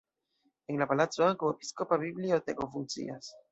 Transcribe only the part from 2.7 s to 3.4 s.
funkcias.